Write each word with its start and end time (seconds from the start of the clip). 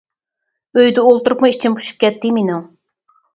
ئۆيدە 0.79 1.03
ئولتۇرۇپمۇ 1.09 1.51
ئىچىم 1.51 1.77
پۇشۇپ 1.81 2.01
كەتتى 2.05 2.33
مىنىڭ. 2.39 2.65